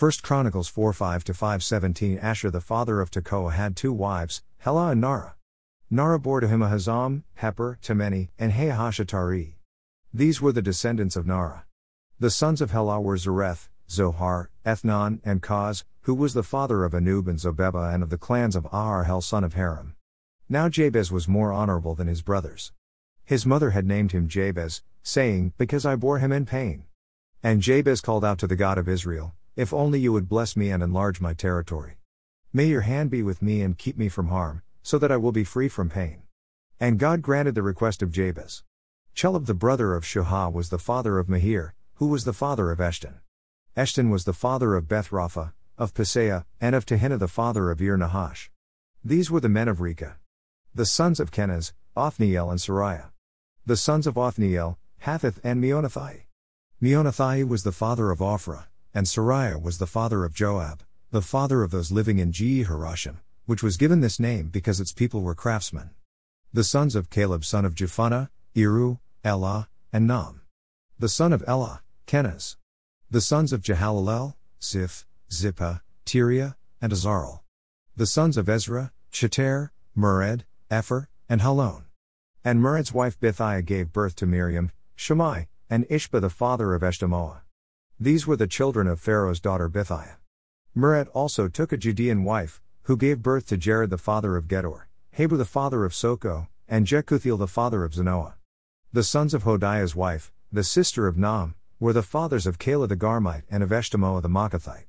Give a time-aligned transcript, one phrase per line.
[0.00, 5.02] 1 Chronicles 4 5 517 Ashhur the father of Tekoa had two wives, Helah and
[5.02, 5.34] Naarah.
[5.92, 9.56] Naarah bore to him Ahuzzam, Hepher, Temeni, and Haahashtari.
[10.10, 11.64] These were the descendants of Naarah.
[12.18, 16.92] The sons of Helah were Zereth, Zohar, Ethnan, and Koz, who was the father of
[16.92, 19.96] Anub and Zobebah and of the clans of Aharhel son of Haram.
[20.48, 22.72] Now Jabez was more honorable than his brothers.
[23.26, 26.84] His mother had named him Jabez, saying, Because I bore him in pain.
[27.42, 30.70] And Jabez called out to the God of Israel, If only you would bless me
[30.70, 31.98] and enlarge my territory.
[32.50, 35.32] May your hand be with me and keep me from harm, so that I will
[35.32, 36.22] be free from pain.
[36.80, 38.62] And God granted the request of Jabez.
[39.14, 42.78] Chelub the brother of Shuhah was the father of Mehir, who was the father of
[42.78, 43.16] Eshton.
[43.76, 47.82] Eshton was the father of Beth Rapha, of Paseah, and of Tehinnah the father of
[47.82, 48.50] Ir Nahash.
[49.04, 50.14] These were the men of Recah.
[50.74, 53.10] The sons of Kenaz, Othniel and Seraiah.
[53.66, 56.22] The sons of Othniel, Hathath and Meonothai.
[56.80, 61.62] Meonothai was the father of Ophrah, and Seraiah was the father of Joab, the father
[61.62, 65.90] of those living in Jehoshaphat, which was given this name because its people were craftsmen.
[66.52, 70.40] The sons of Caleb son of Jephunneh, Iru, Elah, and Naam.
[70.98, 72.56] The son of Elah, Kenaz.
[73.10, 77.40] The sons of Jehalelel, Ziph, Ziphah, Tiria, and Asarel.
[77.96, 81.84] The sons of Ezra, Sheter, Mered, Epher, and Halon.
[82.44, 87.42] And Mered's wife Bithiah gave birth to Miriam, Shammai, and Ishbah the father of Eshtemoa.
[88.02, 90.16] These were the children of Pharaoh's daughter Bithiah.
[90.74, 94.84] Mered also took a Judean wife, who gave birth to Jered the father of Gedor,
[95.12, 98.36] Heber the father of Soco, and Jekuthiel the father of Zanoah.
[98.90, 102.96] The sons of Hodiah's wife, the sister of Nam, were the fathers of Kala the
[102.96, 104.86] Garmite and of Eshtemoa the Maacathite.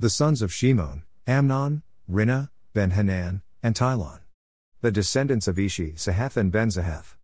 [0.00, 4.18] The sons of Shimon, Amnon, Rinnah, Ben-Hanan, and Tilon.
[4.80, 7.14] The descendants of Ishi, Sahath and Ben-Zahath.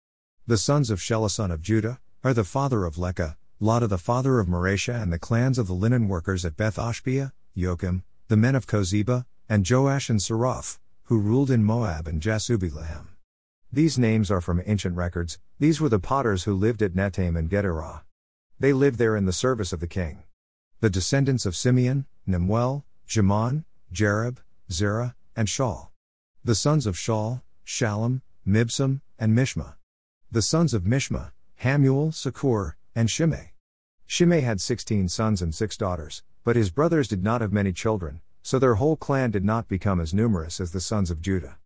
[0.47, 4.41] The sons of Shelah son of Judah, are the father of Lecah, Laadah the father
[4.41, 8.55] of Mareshah and the clans of the linen workers at Beth Ashbea, Joachim, the men
[8.55, 13.17] of Cozeba, and Joash and Saraph, who ruled in Moab and Jashubi-lehem.
[13.73, 17.49] These names are from ancient records, these were the potters who lived at Netaim and
[17.49, 18.03] Gederah.
[18.61, 20.25] They lived there in the service of the king.
[20.81, 25.89] The descendants of Simeon, Nemuel, Jamin, Jarib, Zerah, and Shaul.
[26.45, 29.77] The sons of Shaul, Shallum, Mibsam, and Mishma.
[30.31, 31.33] The sons of Mishma,
[31.63, 33.54] Hammuel, Sakur, and Shimei.
[34.07, 38.21] Shimei had sixteen sons and six daughters, but his brothers did not have many children,
[38.43, 41.59] so their whole clan did not become as numerous as the sons of Judah.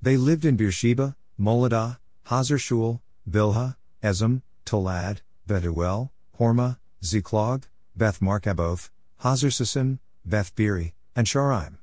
[0.00, 8.90] They lived in Beersheba, Moladah, Hazar Shual, Bilhah, Ezem, Tolad, Bethuel, Hormah, Ziklag, Beth Marcaboth,
[9.18, 11.78] Hazar Susim, Beth Biri, and Shaaraim.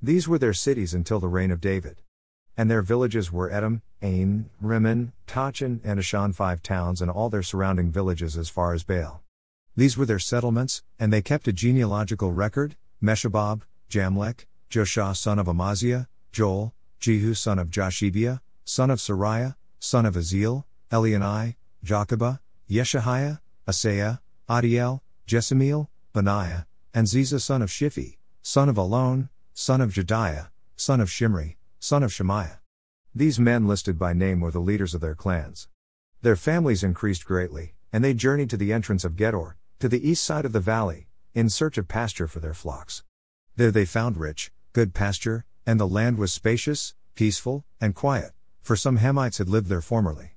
[0.00, 2.02] These were their cities until the reign of David.
[2.56, 7.42] And their villages were Edom, Ain, Rimmon, Tochen, and Ashan five towns and all their
[7.42, 9.22] surrounding villages as far as Baal.
[9.78, 15.46] These were their settlements, and they kept a genealogical record, Meshobab, Jamlech, Joshua son of
[15.46, 23.38] Amaziah, Joel, Jehu son of Joshibiah, son of Seraiah, son of Asiel, Elioenai, Jochebah, Jeshohaiah,
[23.68, 24.18] Asaiah,
[24.48, 31.00] Adiel, Jesimiel, Benaiah, and Ziza son of Shiphi, son of Allon, son of Jedaiah, son
[31.00, 32.58] of Shimri, son of Shemaiah.
[33.14, 35.68] These men listed by name were the leaders of their clans.
[36.22, 40.24] Their families increased greatly, and they journeyed to the entrance of Gedor, to the east
[40.24, 43.04] side of the valley, in search of pasture for their flocks.
[43.54, 48.74] There they found rich, good pasture, and the land was spacious, peaceful, and quiet, for
[48.74, 50.32] some Hamites had lived there formerly.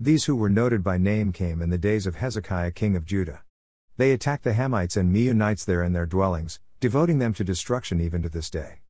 [0.00, 3.42] These who were noted by name came in the days of Hezekiah king of Judah.
[3.98, 8.22] They attacked the Hamites and Meunites there in their dwellings, devoting them to destruction even
[8.22, 8.80] to this day.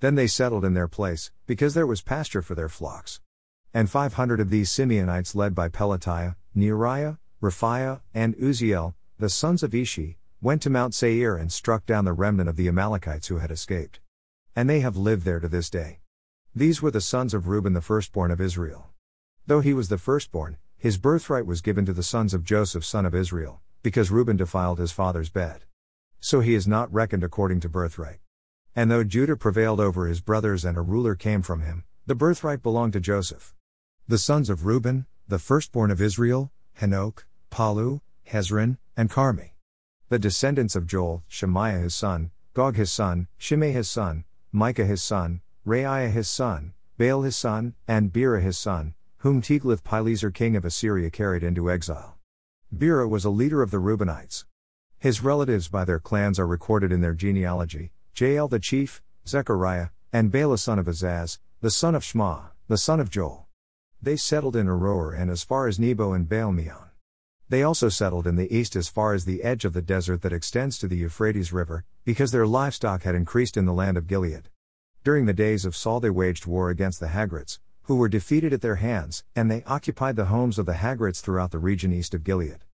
[0.00, 3.20] Then they settled in their place, because there was pasture for their flocks.
[3.74, 9.62] And five hundred of these Simeonites led by Pelatiah, Neariah, Rephaiah, and Uzziel, the sons
[9.62, 13.38] of Ishi, went to Mount Seir and struck down the remnant of the Amalekites who
[13.38, 14.00] had escaped.
[14.56, 16.00] And they have lived there to this day.
[16.56, 18.88] These were the sons of Reuben the firstborn of Israel.
[19.46, 23.06] Though he was the firstborn, his birthright was given to the sons of Joseph son
[23.06, 25.66] of Israel, because Reuben defiled his father's bed.
[26.18, 28.18] So he is not reckoned according to birthright.
[28.74, 32.60] And though Judah prevailed over his brothers and a ruler came from him, the birthright
[32.60, 33.54] belonged to Joseph.
[34.08, 39.52] The sons of Reuben, the firstborn of Israel, Hanoch, Pallu, Hezron, and Carmi.
[40.08, 45.02] The descendants of Joel, Shemaiah his son, Gog his son, Shimei his son, Micah his
[45.02, 50.64] son, Reaiah his son, Baal his son, and Beerah his son, whom Tiglath-Pileser king of
[50.64, 52.18] Assyria carried into exile.
[52.76, 54.44] Beerah was a leader of the Reubenites.
[54.98, 60.30] His relatives by their clans are recorded in their genealogy, Jeiel the chief, Zechariah, and
[60.30, 63.48] Bela son of Azaz, the son of Shema, the son of Joel.
[64.02, 66.91] They settled in Aroer and as far as Nebo and Baal Meon.
[67.52, 70.32] They also settled in the east as far as the edge of the desert that
[70.32, 74.48] extends to the Euphrates River, because their livestock had increased in the land of Gilead.
[75.04, 78.62] During the days of Saul, they waged war against the Hagrites, who were defeated at
[78.62, 82.24] their hands, and they occupied the homes of the Hagrites throughout the region east of
[82.24, 82.64] Gilead.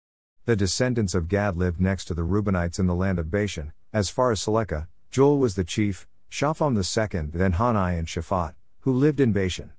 [0.44, 4.10] The descendants of Gad lived next to the Reubenites in the land of Bashan, as
[4.10, 4.86] far as Salecah.
[5.10, 9.72] Joel was the chief, Shapham the second, then Janai and Shaphat, who lived in Bashan.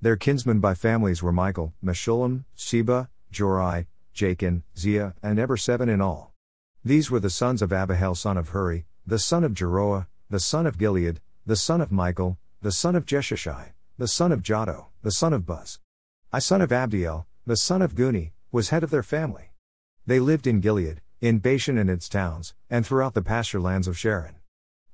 [0.00, 6.00] Their kinsmen by families were Michael, Meshullam, Sheba, Jorai, Jachin, Zia, and Eber seven in
[6.00, 6.32] all.
[6.84, 10.66] These were the sons of Abihail son of Huri, the son of Jaroah, the son
[10.66, 15.10] of Gilead, the son of Michael, the son of Jeshishai, the son of Jahdo, the
[15.10, 15.78] son of Buz.
[16.32, 19.50] Ahi son of Abdiel, the son of Guni, was head of their family.
[20.06, 23.98] They lived in Gilead, in Bashan and its towns, and throughout the pasture lands of
[23.98, 24.36] Sharon.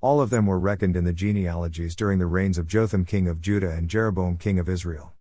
[0.00, 3.40] All of them were reckoned in the genealogies during the reigns of Jotham king of
[3.40, 5.15] Judah and Jeroboam king of Israel.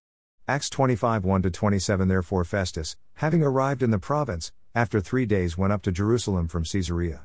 [0.47, 5.73] Acts 25 1 27 Therefore Festus, having arrived in the province, after three days went
[5.73, 7.21] up to Jerusalem from Caesarea.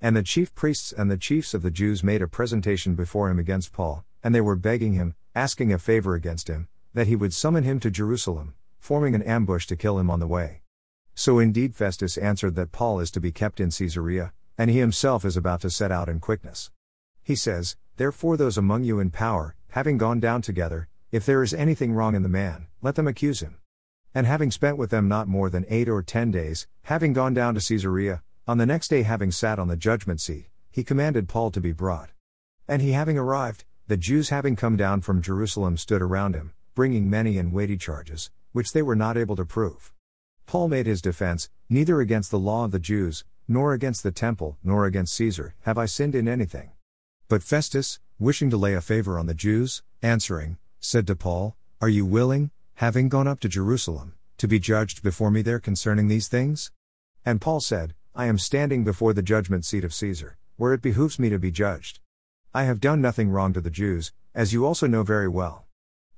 [0.00, 3.38] And the chief priests and the chiefs of the Jews made a presentation before him
[3.38, 7.34] against Paul, and they were begging him, asking a favor against him, that he would
[7.34, 10.62] summon him to Jerusalem, forming an ambush to kill him on the way.
[11.14, 15.26] So indeed Festus answered that Paul is to be kept in Caesarea, and he himself
[15.26, 16.70] is about to set out in quickness.
[17.22, 21.54] He says, Therefore, those among you in power, having gone down together, if there is
[21.54, 23.58] anything wrong in the man, let them accuse him.
[24.16, 27.54] And having spent with them not more than eight or ten days, having gone down
[27.54, 31.52] to Caesarea, on the next day having sat on the judgment seat, he commanded Paul
[31.52, 32.10] to be brought.
[32.66, 37.08] And he having arrived, the Jews having come down from Jerusalem stood around him, bringing
[37.08, 39.92] many and weighty charges, which they were not able to prove.
[40.46, 44.58] Paul made his defense Neither against the law of the Jews, nor against the temple,
[44.64, 46.72] nor against Caesar, have I sinned in anything.
[47.28, 51.88] But Festus, wishing to lay a favor on the Jews, answering, said to Paul, Are
[51.88, 56.28] you willing, having gone up to Jerusalem, to be judged before me there concerning these
[56.28, 56.70] things?
[57.24, 61.18] And Paul said, I am standing before the judgment seat of Caesar, where it behooves
[61.18, 62.00] me to be judged.
[62.52, 65.64] I have done nothing wrong to the Jews, as you also know very well.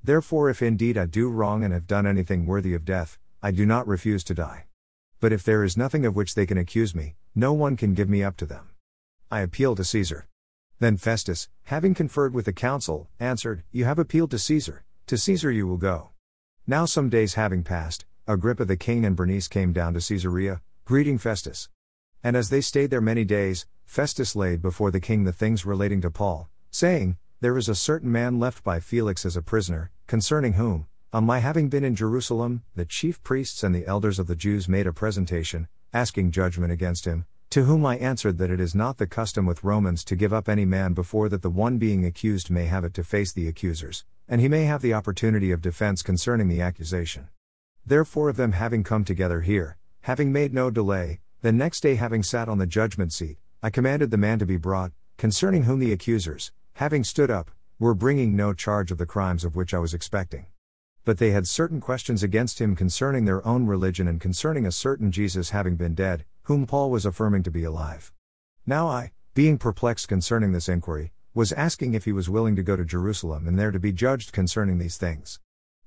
[0.02, 3.66] Therefore, if indeed I do wrong and have done anything worthy of death, I do
[3.66, 4.64] not refuse to die.
[5.20, 8.08] But if there is nothing of which they can accuse me, no one can give
[8.08, 8.70] me up to them.
[9.30, 10.26] I appeal to Caesar.
[10.78, 15.50] Then Festus, having conferred with the council, answered, You have appealed to Caesar, to Caesar
[15.50, 16.10] you will go.
[16.66, 21.16] Now, some days having passed, Agrippa the king and Bernice came down to Caesarea, greeting
[21.16, 21.70] Festus.
[22.22, 26.02] And as they stayed there many days, Festus laid before the king the things relating
[26.02, 30.54] to Paul, saying, There is a certain man left by Felix as a prisoner, concerning
[30.54, 34.26] whom, um, on my having been in Jerusalem, the chief priests and the elders of
[34.26, 38.60] the Jews made a presentation, asking judgment against him, to whom I answered that it
[38.60, 41.78] is not the custom with Romans to give up any man before that the one
[41.78, 45.52] being accused may have it to face the accusers, and he may have the opportunity
[45.52, 47.28] of defense concerning the accusation.
[47.84, 52.22] Therefore, of them having come together here, having made no delay, the next day having
[52.22, 55.92] sat on the judgment seat, I commanded the man to be brought, concerning whom the
[55.92, 59.94] accusers, having stood up, were bringing no charge of the crimes of which I was
[59.94, 60.46] expecting.
[61.04, 65.12] But they had certain questions against him concerning their own religion and concerning a certain
[65.12, 68.12] Jesus having been dead, whom Paul was affirming to be alive.
[68.64, 72.76] Now I, being perplexed concerning this inquiry, was asking if he was willing to go
[72.76, 75.40] to Jerusalem and there to be judged concerning these things.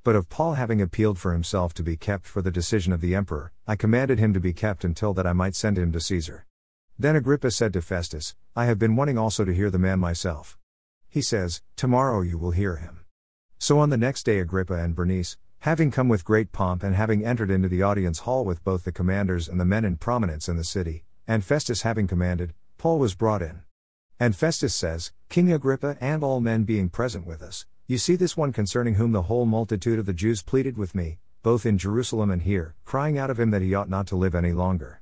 [0.04, 3.16] But of Paul having appealed for himself to be kept for the decision of the
[3.16, 6.46] emperor, I commanded him to be kept until that I might send him to Caesar.
[6.98, 10.58] Then Agrippa said to Festus, I have been wanting also to hear the man myself.
[11.08, 13.06] He says, Tomorrow you will hear him.
[13.60, 17.26] So on the next day, Agrippa and Bernice, Having come with great pomp and having
[17.26, 20.56] entered into the audience hall with both the commanders and the men in prominence in
[20.56, 23.64] the city, and Festus having commanded, Paul was brought in.
[24.22, 28.38] And Festus says, King Agrippa and all men being present with us, you see this
[28.38, 32.32] one concerning whom the whole multitude of the Jews pleaded with me, both in Jerusalem
[32.32, 35.02] and here, crying out of him that he ought not to live any longer.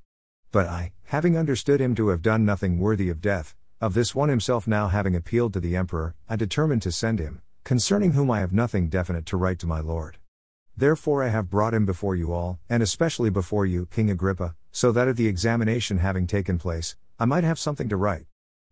[0.51, 4.29] But I, having understood him to have done nothing worthy of death, of this one
[4.29, 8.39] himself now having appealed to the emperor, I determined to send him, concerning whom I
[8.39, 10.17] have nothing definite to write to my lord.
[10.79, 14.91] Therefore I have brought him before you all, and especially before you, King Agrippa, so
[14.91, 18.27] that at the examination having taken place, I might have something to write.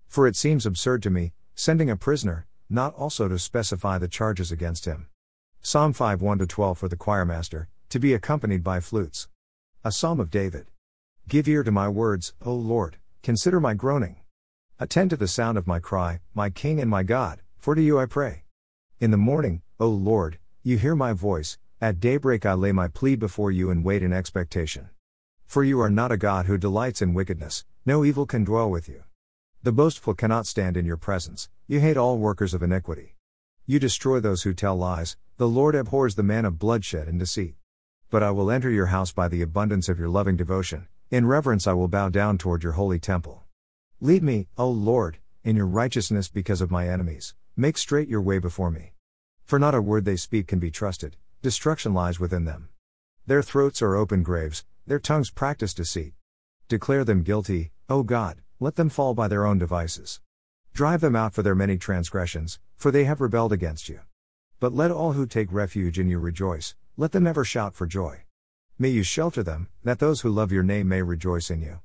[0.07, 4.51] For it seems absurd to me, sending a prisoner, not also to specify the charges
[4.51, 5.07] against him.
[5.61, 9.27] Psalm 5 1 12 for the choirmaster, to be accompanied by flutes.
[9.83, 10.67] A psalm of David.
[11.27, 14.17] Give ear to my words, O Lord, consider my groaning.
[14.79, 17.97] Attend to the sound of my cry, my King and my God, for to you
[17.97, 18.43] I pray.
[18.99, 23.15] In the morning, O Lord, you hear my voice, at daybreak I lay my plea
[23.15, 24.89] before you and wait in expectation.
[25.45, 28.89] For you are not a God who delights in wickedness, no evil can dwell with
[28.89, 29.03] you.
[29.61, 33.17] The boastful cannot stand in your presence, you hate all workers of iniquity.
[33.67, 37.53] You destroy those who tell lies, the Lord abhors the man of bloodshed and deceit.
[38.09, 41.67] But I will enter your house by the abundance of your loving devotion, in reverence
[41.67, 43.43] I will bow down toward your holy temple.
[44.01, 48.39] Lead me, O Lord, in your righteousness because of my enemies, make straight your way
[48.39, 48.93] before me.
[49.43, 52.69] For not a word they speak can be trusted, destruction lies within them.
[53.27, 56.15] Their throats are open graves, their tongues practice deceit.
[56.67, 60.21] Declare them guilty, O God, let them fall by their own devices.
[60.73, 63.99] Drive them out for their many transgressions, for they have rebelled against you.
[64.59, 68.23] But let all who take refuge in you rejoice, let them ever shout for joy.
[68.79, 71.81] May you shelter them, that those who love your name may rejoice in you.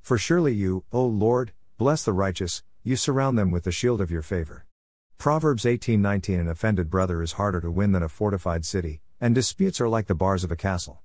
[0.00, 4.12] For surely you, O Lord, bless the righteous, you surround them with the shield of
[4.12, 4.66] your favor.
[5.20, 9.78] Proverbs 18:19 An offended brother is harder to win than a fortified city, and disputes
[9.78, 10.98] are like the bars of a castle.